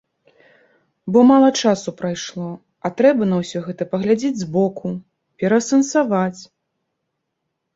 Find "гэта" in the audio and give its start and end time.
3.67-3.83